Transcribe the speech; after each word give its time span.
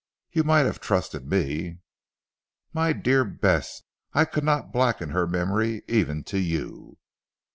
You 0.31 0.43
might 0.43 0.65
have 0.65 0.79
trusted 0.79 1.29
me!" 1.29 1.77
"My 2.73 2.91
dear 2.91 3.23
Bess, 3.23 3.83
I 4.13 4.25
could 4.25 4.43
not 4.43 4.73
blacken 4.73 5.09
her 5.11 5.27
memory, 5.27 5.83
even 5.87 6.23
to 6.23 6.39
you. 6.39 6.97